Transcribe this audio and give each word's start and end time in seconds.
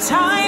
time. 0.00 0.43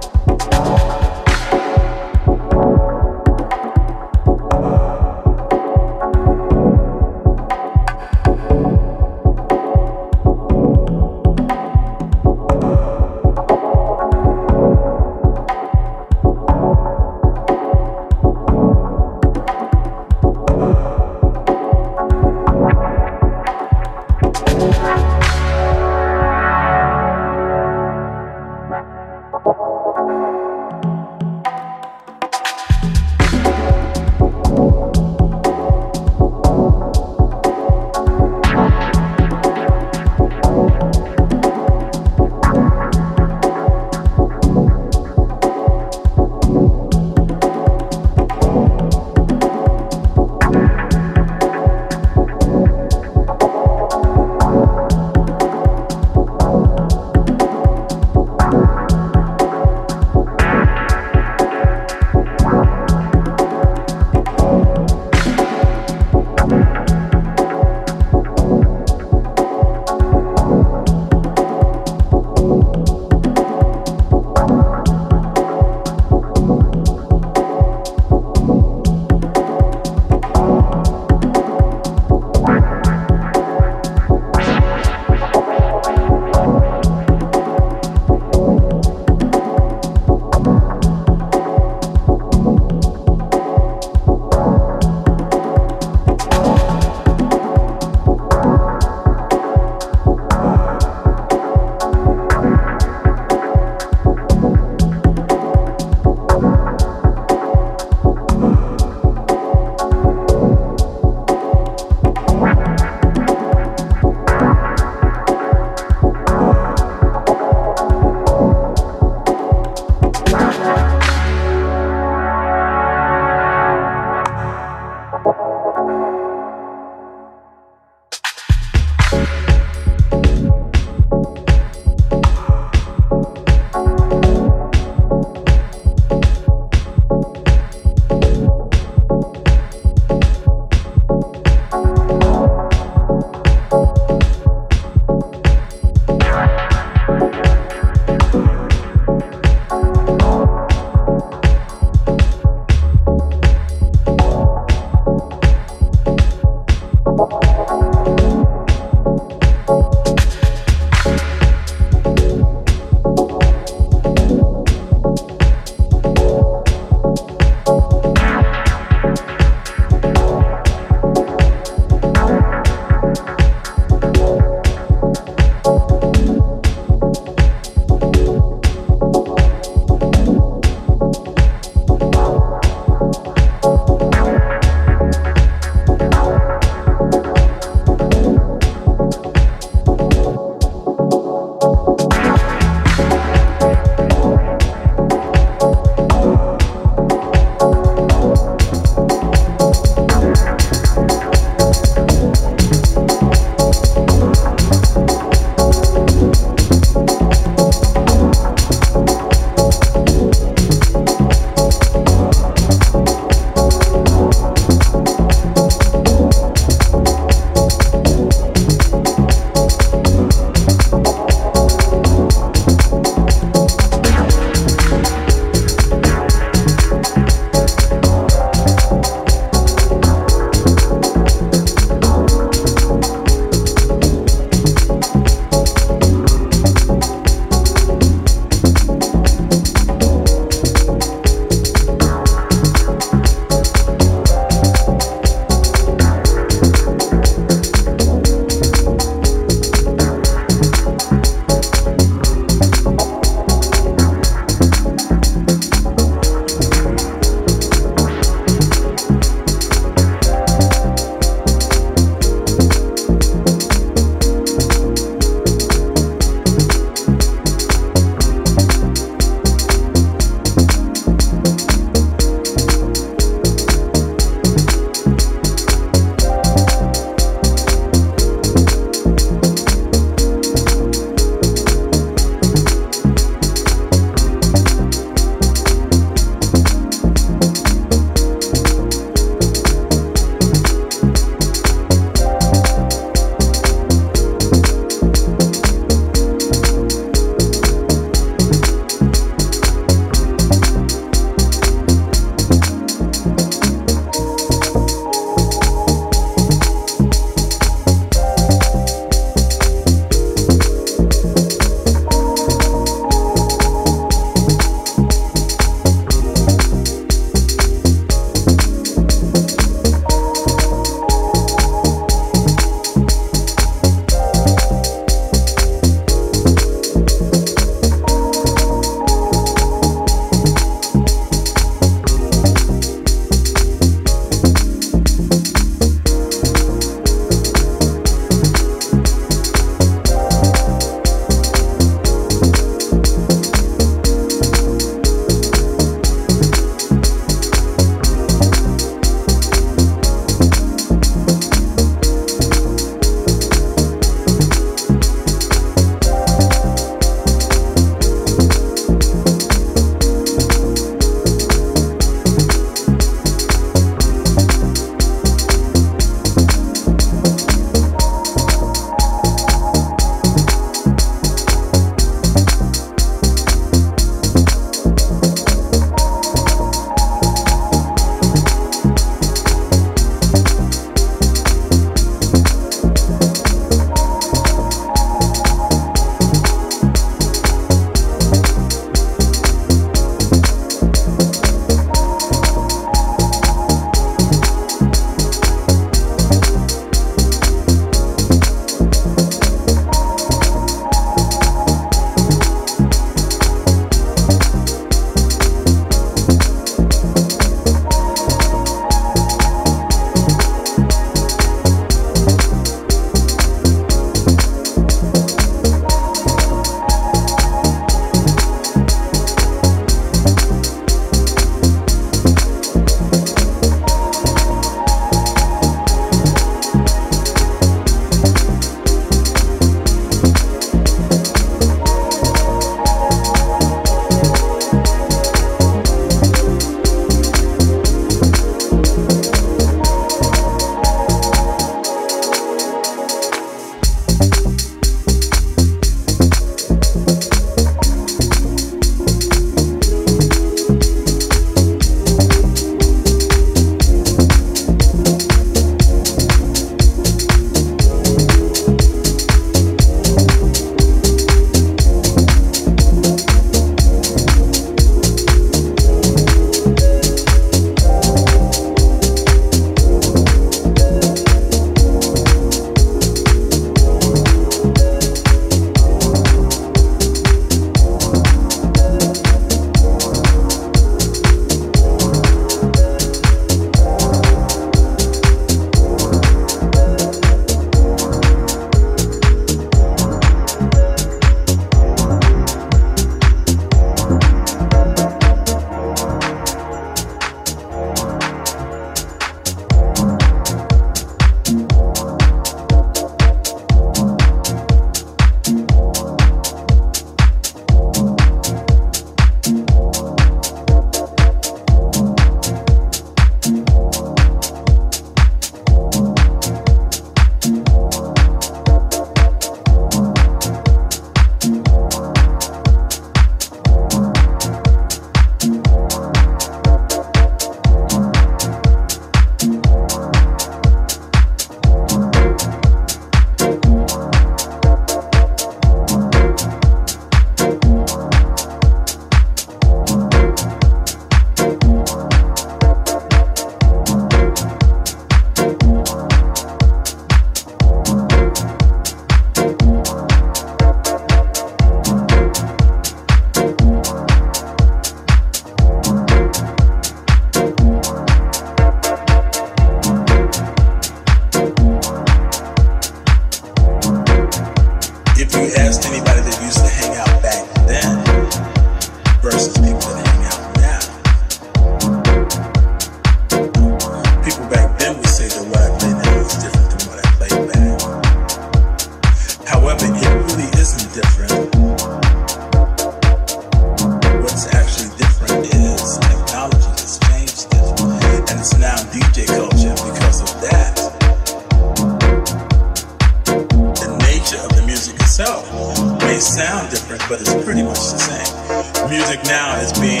but 597.14 597.20
it's 597.20 597.44
pretty 597.44 597.62
much 597.62 597.78
the 597.78 597.98
same. 597.98 598.90
Music 598.90 599.22
now 599.24 599.56
is 599.60 599.72
being, 599.78 600.00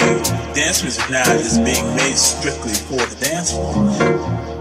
dance 0.52 0.82
music 0.82 1.08
now 1.10 1.32
is 1.34 1.58
being 1.58 1.86
made 1.94 2.16
strictly 2.16 2.74
for 2.74 3.06
the 3.06 3.24
dance 3.24 3.52
floor. 3.52 4.53